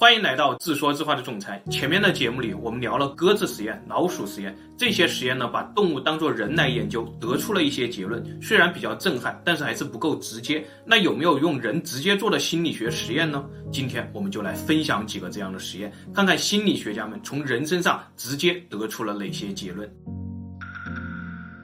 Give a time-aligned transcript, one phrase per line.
[0.00, 1.60] 欢迎来到自说自话的总裁。
[1.72, 8.24] 前面的节目里，我们聊了鸽子实验、老鼠实验，这些实验呢，把动物当作人来研究，得出了一些结论。
[8.40, 10.64] 虽然比较震撼，但是还是不够直接。
[10.86, 13.44] 那有没有用人直接做的心理学实验呢？
[13.72, 19.92] 今天我们就来分享几个这样的实验，看看心理学家们从人身上直接得出了哪些结论。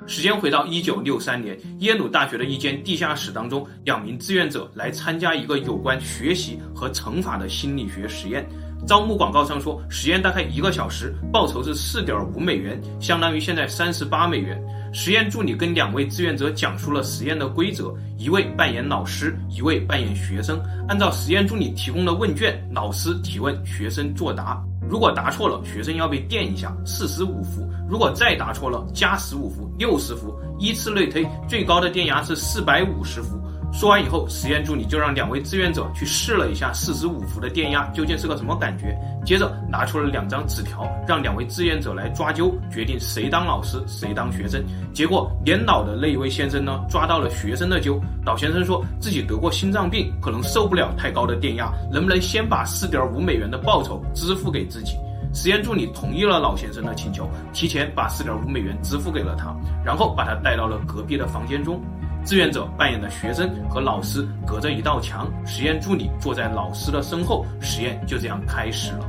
[0.07, 8.47] 时间回到一九六三年，耶鲁大学的一间地下室当中，两名志愿者来参加一个有关学习和乘法的心理学实验。
[8.87, 14.63] 招募广告上说，实验大概一个小时，报酬是四点五美元，相当于现在三十八美元。
[14.93, 20.61] 实验助理跟两位志愿者讲述了实验的规则，一位扮演老师，一位扮演学生。
[20.87, 24.63] 按照实验助理提供的问卷，老师提问，学生作答。
[24.89, 30.35] 如果答错了，学生要被电一下，四十五伏；如果再答错了，加十五伏，六十伏。
[30.59, 33.41] 依次类推，最高的电压是四百五十伏。
[33.75, 38.97] 说完以后，实验助理就让两位志愿者去试了一下四十五伏的电压究竟是个什么感觉。
[39.27, 44.65] 接着拿出了两张纸条，让两位志愿者来抓阄，决定谁当老师，谁当学生。
[44.93, 48.01] 结果年老的那一位先生呢，抓到了学生的阄。
[48.25, 54.97] 老先生说自己得过心脏病，可能受不了太高的电压，能不能先把四点五美元的报酬支付给自己？
[55.35, 59.53] 实验助理同意了老先生的请求，提前把四点五美元支付给了他，
[59.85, 61.83] 然后把他带到了隔壁的房间中。
[62.25, 69.07] 志愿者扮演的学生和老师隔着一道墙，实验助理坐在老师的身后，实验就这样开始了。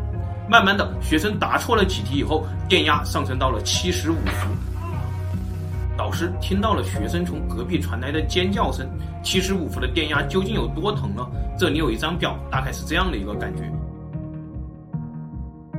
[0.49, 4.49] 慢慢的，学生答错了几题以后，电压上升到了七十五伏。
[5.97, 8.85] 导师听到了学生从隔壁传来的尖叫声，
[9.23, 11.25] 七十五伏的电压究竟有多疼呢？
[11.57, 13.63] 这里有一张表，大概是这样的一个感觉：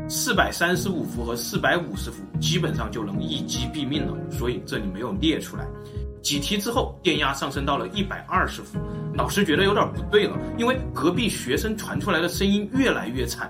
[0.09, 5.67] 四百三十五伏和四百五十伏基本上就能一击毙命了，所以这里没有列出来。
[6.27, 8.81] 几题之后，电压上升到了一百二十伏，
[9.15, 13.49] 老师觉得有点不对了，因为隔壁学生传出来的声音越来越惨。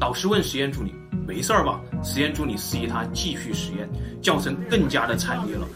[0.00, 0.94] 老师问实验助理
[1.28, 3.86] ：“没事儿吧？”实验助理示意他继续实验，
[4.22, 5.68] 叫声更加的惨烈了。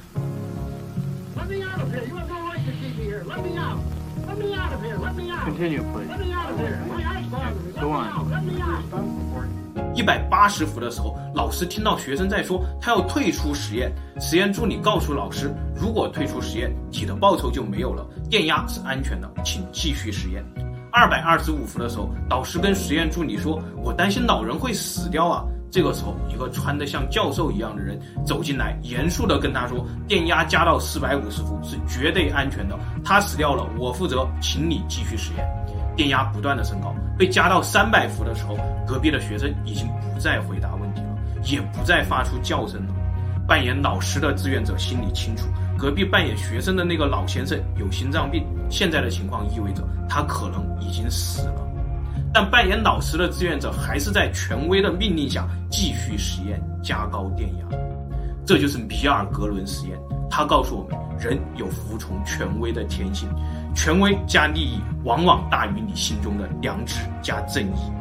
[9.94, 13.92] 一百八十伏的时候，老师听到学生在说他要退出实验。
[14.20, 20.44] 实验助理告诉老师，如果退出实验，你的报酬就没有了，电压是安全的，请继续实验。
[20.90, 35.46] 二百二十五伏的时候，导师跟实验助理说：“我担心老人会死掉啊。”这个时候，一个穿得像教授一样的人走进来，严肃地跟他说：“电压加到四百五十伏是绝对安全的，他死掉了，我负责，请你继续实验。”
[35.98, 42.94] 电压不断的升高，被加到三百伏的时候，隔壁的学生已经不再回答问题了，也不再发出叫声了。
[43.48, 51.66] 扮演老师的志愿者心里清楚，隔壁扮演学生的那个老先生有心脏病，现在的情况意味着他可能已经死了。
[52.32, 57.66] 但扮演老师的志愿者还是在权威的命令下继续实验，加高电压。
[58.46, 59.98] 这就是米尔格伦实验。
[60.30, 63.28] 他告诉我们，人有服从权威的天性，
[63.74, 67.92] 权威加利益往往大于你心中的良知加正义。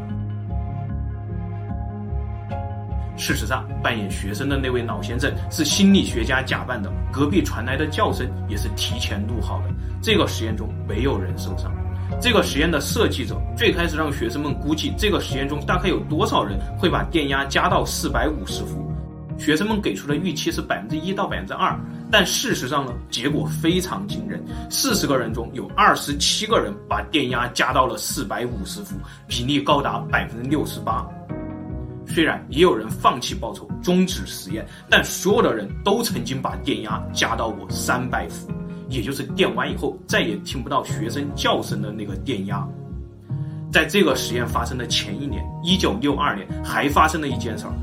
[3.19, 9.73] 事实上，扮演学生的那位老先生是心理学家假扮的，隔壁传来的叫声也是提前录好的。
[10.03, 11.73] 这个实验中没有人受伤。
[12.21, 18.87] 这个实验的设计者最开始让学生们估计这个实验中大概有多少人会把电压加到四百五十伏。
[19.38, 21.80] 学生们给出的预期是百分之一到百分之二，
[22.12, 24.44] 但事实上呢，结果非常惊人。
[24.70, 28.96] 四十个人中有二十七个人把电压加到了四百五十伏，
[29.28, 31.08] 比例高达百分之六十八。
[32.08, 38.50] 虽然也有人放弃报酬，终止实验，但所有的人都曾经把电压加到过三百伏，
[38.90, 42.66] 也就是电完以后再也听不到学生叫声的那个电压。
[43.72, 47.74] 在这个实验发生的前一年，一九六二年，还发生了一件事儿。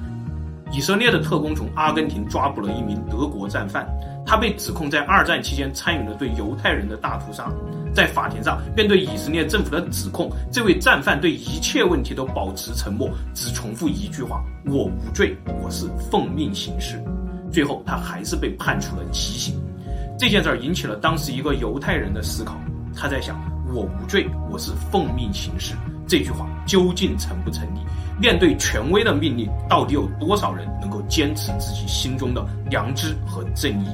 [0.73, 3.87] 以色列的特工从阿根廷抓捕了一名德国战犯，
[4.27, 7.49] 他被指控在二战期间参与了对犹太人的大屠杀。
[7.95, 17.01] 在法庭上，面对以色列政府的指控，这位战犯对一切问题都保持沉默，只重复一句话：“我无罪，我是奉命行事。”
[17.53, 19.55] 最后，他还是被判处了极刑。
[20.19, 22.57] 这件事儿引起了当时一个犹太人的思考，
[22.97, 23.41] 他在想
[23.73, 27.81] ：“我无罪，我是奉命行事。”这句话究竟成不成立？
[28.21, 33.89] 面对权威的命令，到底有多少人能够坚持自己心中的良知和正义？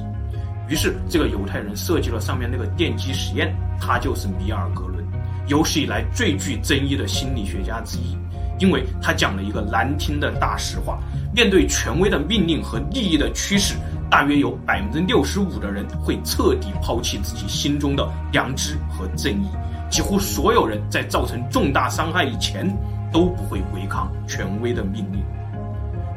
[0.69, 5.03] 于是，这个犹太人设计了上面那个电击实验，他就是米尔格伦，
[5.47, 8.15] 有史以来最具争议的心理学家之一，
[8.59, 10.99] 因为他讲了一个难听的大实话：
[11.33, 13.75] 面对权威的命令和利益的驱使，
[14.11, 19.47] 大约有百分之六十五的人会彻底抛弃自己心中的良知和正义。
[19.89, 22.67] 几乎所有人在造成重大伤害以前，
[23.11, 25.23] 都不会违抗权威的命令。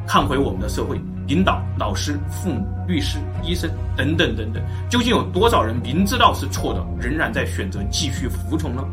[0.07, 8.85] 看回我们的社会，领导、老师、父母、律师、医生等等等等，究竟有多少人明知道是错的，仍然在选择继续服从呢？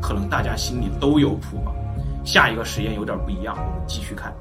[0.00, 1.72] 可能大家心里都有谱吧。
[2.24, 4.32] 下一个实验有点不一样，我们继续看。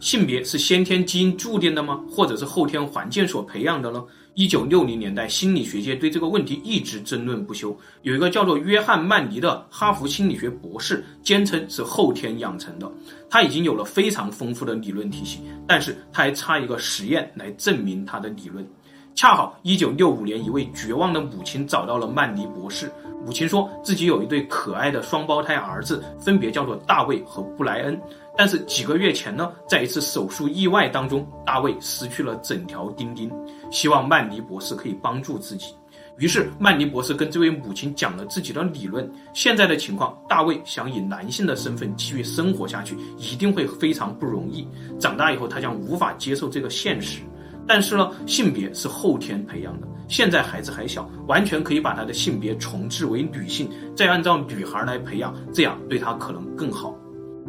[0.00, 2.00] 性别是先天基因注定的吗？
[2.10, 4.02] 或者是后天环境所培养的呢？
[4.34, 7.76] 一九六零年代，心理学界对这个问题一直争论不休。
[8.02, 12.90] 有一个叫做约翰·曼尼的哈佛心理学博士，坚称是后天养成的。
[13.28, 18.66] 他已经有了非常丰富的理论体系，但是他还差一个实验来证明他的理论。
[19.14, 22.90] 恰好，一九六五年，一位绝望的母亲找到了曼尼博士。
[23.22, 28.00] 母亲说自己有一对可爱的双胞胎儿子，分别叫做大卫和布莱恩。
[28.34, 33.30] 但是几个月前呢，在一次手术意外当中，大卫失去了整条丁丁。
[33.70, 35.74] 希望曼尼博士可以帮助自己。
[36.16, 39.10] 于是曼尼博士跟这位母亲讲了自己的理论。
[39.34, 44.66] 现在的情况，大卫想以男性的身份继续生活下去，一定会非常不容易。
[44.98, 47.20] 长大以后，他将无法接受这个现实。
[47.66, 49.86] 但是呢，性别是后天培养的。
[50.08, 56.94] 现在孩子还小，完全可以把他的性别重置为女性，再按照女孩来培养，这样对他可能更好。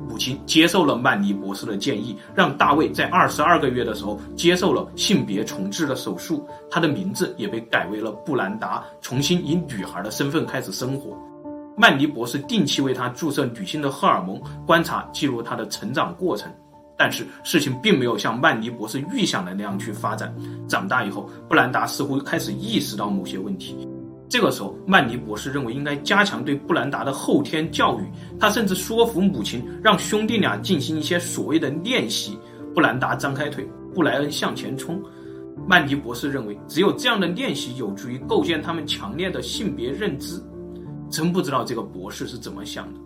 [0.08, 11.18] 母亲接受了曼尼博士的建议，让大卫在二十二个月的时候接受了性别重置的手术，他的名字也被改为了布兰达，重新以女孩的身份开始生活。
[11.78, 16.52] 曼尼博士定期为他注射女性的荷尔蒙，观察记录他的成长过程。
[17.04, 20.32] 但是事情并没有像曼尼博士预想的那样去发展。
[20.68, 23.76] 长大以后，布兰达似乎开始意识到某些问题。
[24.30, 28.04] 这个时候，曼尼博士认为应该加强对布兰达的后天教育。
[28.40, 32.38] 他甚至说服母亲让兄弟俩进行一些所谓的练习：
[32.72, 35.02] 布兰达张开腿，布莱恩向前冲。
[35.68, 40.40] 曼尼博士认为，只有这样的练习有助于构建他们强烈的性别认知。
[41.10, 43.00] 真不知道这个博士是怎么想的。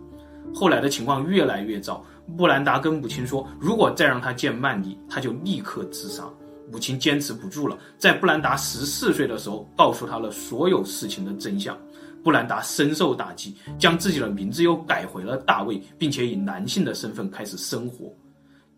[0.56, 2.02] 后来的情况越来越糟。
[2.34, 6.24] 布兰达跟母亲说：“如果再让他见曼尼，他就立刻自杀。”
[6.72, 11.76] 母亲坚持不住了，在布兰达十四岁的时候，告诉他了所有事情的真相。
[12.24, 18.10] 布兰达深受打击，将自己的名字又改回了大卫，并且以男性的身份开始生活。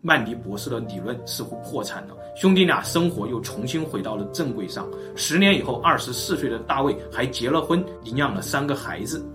[0.01, 4.85] 曼尼博士的理论似乎破产了，兄弟俩生活又重新回到了正轨上。
[5.15, 9.25] 十年以后，二十四岁的大卫还结了婚，领养了三个孩子。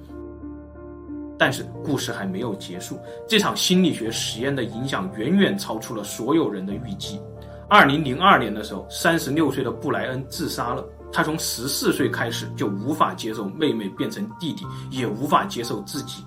[1.39, 2.99] 但是故事还没有结束，
[3.29, 7.21] 这场心理学实验的影响远远超出了所有人的预计。
[7.69, 10.85] 二零零二年的时候，三十六岁的布莱恩自杀了。
[11.13, 16.25] 他从十四岁开始就无法接受妹妹变成弟弟，也无法接受自己。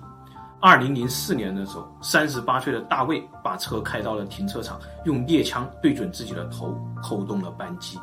[0.60, 7.98] 二零零四年的时候，三十八岁的大卫把车开到了停车场，用猎枪对准自己的头，扣动了扳机。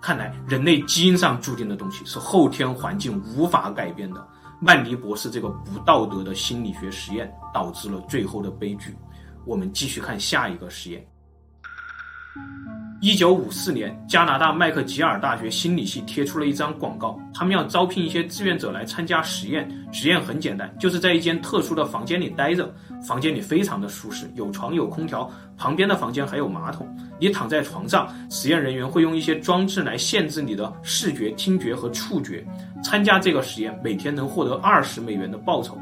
[0.00, 4.26] 看来，人类基因上注定的东西是后天环境无法改变的。
[4.60, 8.96] 曼尼博士这个不道德的心理学实验导致了最后的悲剧。
[9.44, 11.06] 我们继续看下一个实验。
[13.00, 19.70] 一九五四年，加拿大麦克吉尔大学心理系贴出了一张广告，他们要招聘一些志愿者来参加实验。
[19.92, 22.74] 实验很简单，就是在一间特殊的房间里待着，
[23.06, 26.92] 房间里非常的舒适，有床有空调，旁边的房间还有马桶。
[27.20, 32.44] 你躺在床上，实验人员会用一些装置来限制你的视觉、听觉和触觉。
[32.82, 35.78] 参加这个实验，每天能获得二十美元的报酬。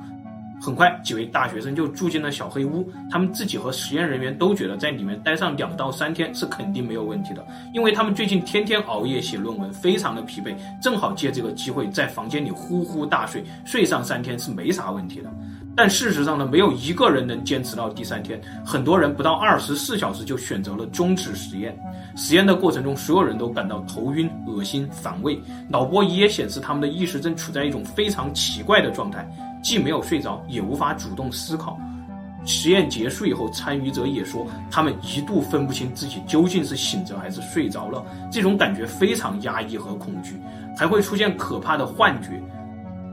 [0.60, 2.90] 很快，几位大学生就住进了小黑屋。
[3.10, 15.30] 他们自己和实验人员都觉得，在里面待上两到三天是肯定没有问题的，因为他们最近天天熬夜写论文，非常的疲惫，正好借这个机会在房间里呼呼大睡，睡上三天是没啥问题的。
[15.78, 21.78] 但事实上呢，没有一个人能坚持到第三天，很多人不到二十四小时就选择了终止实验。
[22.16, 29.28] 实验的过程中，所有人都感到头晕、恶心、反胃，脑波仪也显示他们的意识正处在一种非常奇怪的状态。
[29.66, 31.76] 既没有睡着，也无法主动思考。
[32.44, 38.00] 实验结束以后，参与者也说，他们一度分不清自己究竟是醒着还是睡着了。
[38.30, 40.40] 这种感觉非常压抑和恐惧，
[40.76, 42.40] 还会出现可怕的幻觉。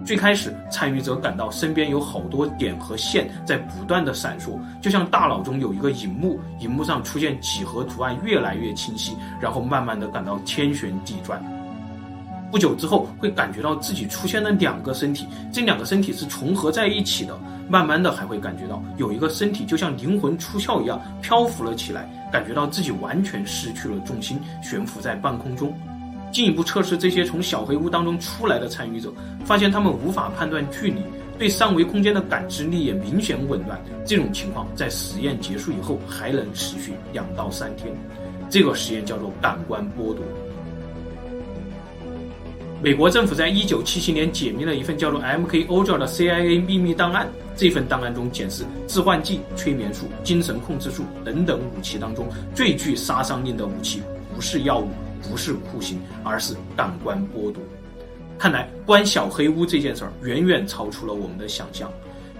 [0.05, 11.43] 最开始，参与者感到身边有好多点和线在不断的闪烁，就像大脑中有一个荧幕，荧幕上出现几何图案越来越清晰，然后慢慢的感到天旋地转。
[12.53, 17.35] 不久之后，会感觉到自己出现了两个身体，这两个身体是重合在一起的。
[17.67, 25.75] 慢慢的，还会感觉到有一个身体就像灵魂出窍一样漂浮了起来，感觉到自己完全失去了重心，悬浮在半空中。
[26.31, 29.11] 进一步测试这些从小黑屋当中出来的参与者，
[29.43, 31.01] 发现他们无法判断距离，
[31.39, 33.81] 对三维空间的感知力也明显紊乱。
[34.05, 37.91] 这种情况在实验结束以后还能持续两到三天。
[38.47, 40.23] 这个实验叫做感官剥夺。
[42.83, 47.31] 美国政府在一九七七年解密了一份叫做 MKOJ 的 CIA 秘密档案。
[47.55, 54.01] 这份档案中显示，致幻剂、催眠术、精神控制术等等武器当中，最具杀伤力的武器
[54.35, 54.89] 不是药物，
[55.21, 57.63] 不是酷刑，而是感官剥夺。
[58.37, 61.89] 看来关小黑屋这件事儿远远超出了我们的想象。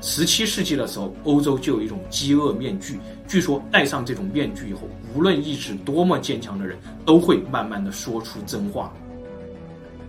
[0.02, 4.82] 十七世纪的时候，欧洲就有一种饥饿面具，据说戴上这种面具以后，
[5.16, 8.92] 无论意志多么坚强的人，都会慢慢的说出真话。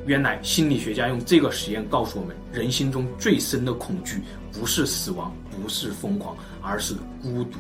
[0.06, 4.20] 原来心理学家用这个实验告诉我们，人心中最深的恐惧
[4.52, 7.58] 不是死亡，不是疯狂，而是孤独。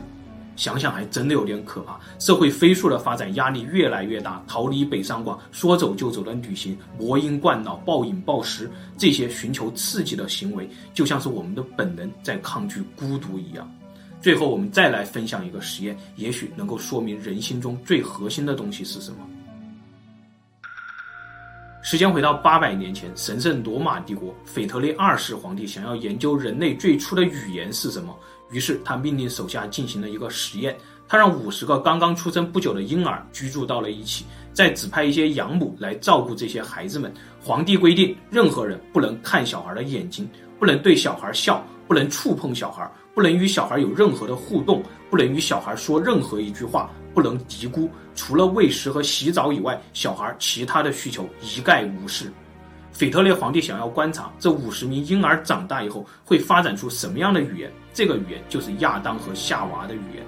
[0.56, 1.98] 想想还真的有点可怕。
[2.20, 13.68] 社会飞速的发展，压力越来越大，逃离北上广，说走就走的旅行，魔音灌脑，暴饮暴食，这些寻求刺激的行为，就像是我们的本能在抗拒孤独一样。
[14.20, 19.18] 最后，我们再来分享一个实验，也许能够说明人心中最核心的东西是什么。
[21.84, 28.18] 时间回到八百年前，神圣罗马帝国，腓特烈二世皇帝想要研究人类最初的语言是什么，
[28.50, 30.74] 于是他命令手下进行了一个实验。
[31.06, 34.24] 他让五十个刚刚出生不久的婴儿居住到了一起，
[34.54, 37.12] 再指派一些养母来照顾这些孩子们。
[37.38, 40.26] 皇帝规定，任何人不能看小孩的眼睛，
[40.58, 46.90] 不能对小孩笑，不能触碰小孩，不能与小孩有任何的互动，不能与小孩说任何一句话。
[47.14, 52.28] 不能嘀咕，除了喂食和洗澡以外，小孩其他的需求一概无视。
[52.90, 60.26] 腓特烈皇帝想要观察这五十名婴儿长大以后会发展出什么样的语言，这个语言就是亚当和夏娃的语言。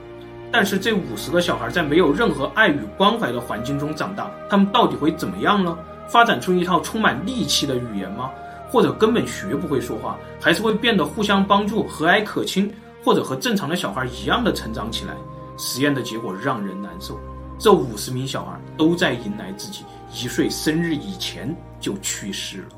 [0.53, 5.77] 但是这五十个小孩在没有任何爱与关怀的环境中长大，他们到底会怎么样呢？
[6.07, 8.31] 发展出一套充满戾气的语言吗？
[8.77, 12.71] 或者根本学不会说话，还是会变得互相帮助、和蔼可亲，
[13.03, 15.15] 或者和正常的小孩一样的成长起来？
[15.57, 17.19] 实验的结果让人难受，
[17.59, 22.69] 这五十名小孩都在迎来自己一岁生日以前就去世了。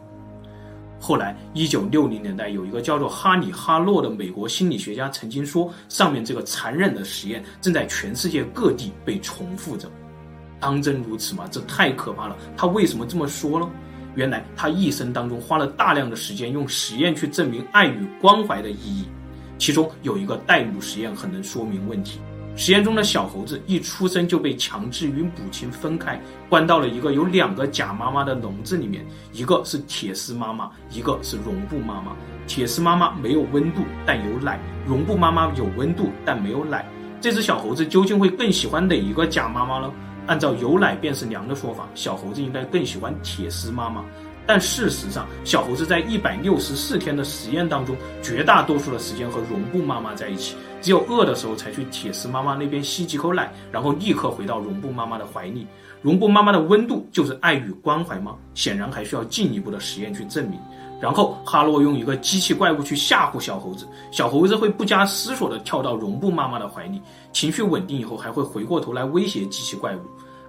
[1.01, 9.91] 后来，一九六零年代，有一个叫做哈里·哈洛的美国心理学家曾经说，上面这个残忍的实验正在全世界各地被重复着。
[10.61, 11.49] 当真如此吗？
[11.51, 12.37] 这太可怕了！
[12.57, 13.69] 他为什么这么说呢？
[14.15, 19.05] 原来他一生当中花了大量的时间用实验去证明爱与关怀的意义，
[19.59, 22.21] 其中有一个代母实验很能说明问题。
[22.57, 32.17] 实验中的小猴子一出生就被强制与母亲分开，关到了一个有两个假妈妈的笼子里面，一个是铁丝妈妈，一个是绒布妈妈。
[32.49, 36.85] 铁丝妈妈没有温度，但有奶；绒布妈妈有温度，但没有奶。
[37.21, 39.93] 这只小猴子究竟会更喜欢哪一个假妈妈呢？
[40.29, 44.05] 按照有奶便是娘的说法，小猴子应该更喜欢铁丝妈妈。
[44.47, 55.67] 但事实上，小猴子在一百六十四天的实验当中，绝大多数的时间和绒布妈妈在一起，只有饿的时候才去铁丝妈妈那边吸几口奶，然后立刻回到绒布妈妈的怀里。
[56.01, 58.37] 绒布妈妈的温度就是爱与关怀吗？
[58.55, 60.59] 显然还需要进一步的实验去证明。
[61.01, 67.01] 然后哈洛用一个机器怪物去吓唬小猴子，小猴子会不加思索地跳到绒布妈妈的怀里，
[67.33, 70.01] 情绪稳定以后还会回过头来威胁机器怪物。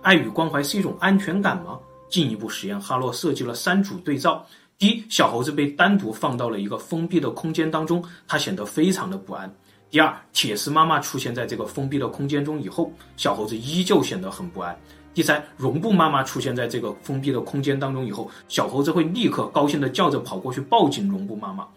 [0.02, 1.78] 爱与关怀是一种安全感吗？
[2.10, 4.44] 进一步实验，哈洛设计了三组对照。
[4.80, 9.54] 第一，小猴子被单独放到了一个封闭的空间当中，他显得非常的不安。
[9.92, 14.76] 第二，铁丝妈妈出现在这个封闭的空间中以后，小猴子依旧显得很不安。
[15.14, 21.68] 第三，绒布妈妈出现在这个封闭的空间当中以后，小猴子会立刻高兴地叫着跑过去抱紧绒布妈妈。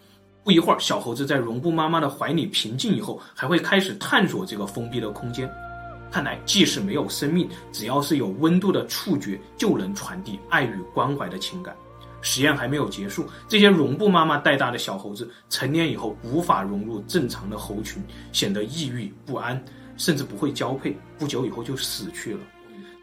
[0.44, 5.50] 不一会儿，小猴子在绒布妈妈的怀里平静以后，还会开始探索这个封闭的空间。
[6.10, 11.74] 看来，即使没有生命，只要是有温度的触觉，就能传递爱与关怀的情感。
[12.20, 19.60] 实验还没有结束，这些绒布妈妈带大的小猴子，成年以后无法融入正常的猴群，显得抑郁不安，
[19.96, 22.40] 甚至不会交配，不久以后就死去了。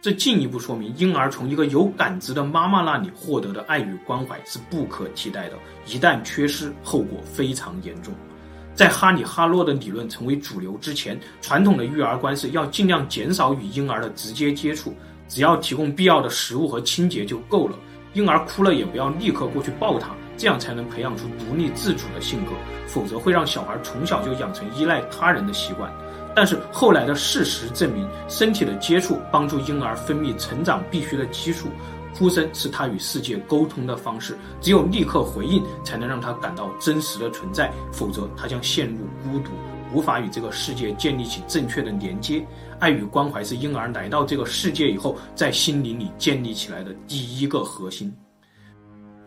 [0.02, 8.14] 这进一步说明，婴儿从一个有感知的妈妈那里获得的爱与关怀是不可替代的，一旦缺失，后果非常严重。
[8.74, 14.96] 在哈里·哈洛的理论成为主流之前，传统的育儿观是要尽量减少与婴儿的直接接触，
[15.28, 17.78] 只要提供必要的食物和清洁就够了。
[18.14, 22.54] 婴儿哭了也不要立刻过去抱他，这样才能培养出独立自主的性格，
[22.88, 25.92] 否则会让小孩从小就养成依赖他人的习惯。
[26.36, 31.68] 但是后来的事实证明，身体的接触帮助婴儿分泌成长必需的激素。
[32.16, 39.52] 哭声是他与世界沟通的方式，只有立刻回应，才能让他感到真实的存在，否则他将陷入孤独，
[39.94, 42.46] 无法与这个世界建立起正确的连接。
[42.80, 48.12] 爱与关怀是婴儿来到这个世界以后，在心灵里建立起来的第一个核心。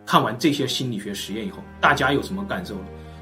[0.05, 2.75] 看完这些心理学实验以后，大家有什么感受？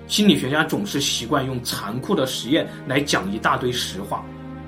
[0.08, 4.24] 心理学家总是习惯用残酷的实验来讲一大堆实话，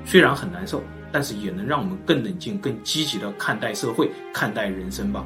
[0.05, 0.83] 虽然很难受。
[1.15, 5.23] 但是也能让我们更冷静、更积极地看待社会、看待人生吧。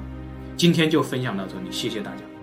[0.57, 2.37] 今天就分享到这里，谢谢大家。